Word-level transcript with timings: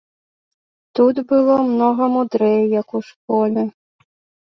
Тут 0.99 1.15
было 1.31 1.57
многа 1.71 2.03
мудрэй, 2.13 2.57
як 2.81 2.87
у 3.01 3.03
школе. 3.11 3.63